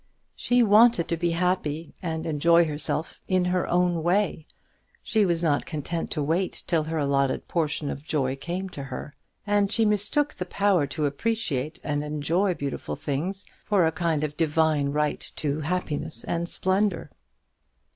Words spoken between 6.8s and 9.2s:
her allotted portion of joy came to her;